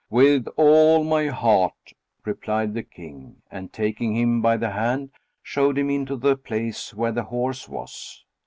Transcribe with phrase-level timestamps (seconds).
[0.09, 1.93] "With all my heart,"
[2.25, 5.11] replied the King, and taking him by the hand,
[5.43, 8.25] showed him into the place where the horse was.